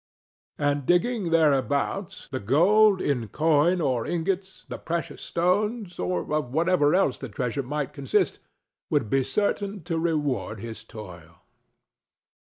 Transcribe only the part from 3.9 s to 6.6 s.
ingots, the precious stones, or of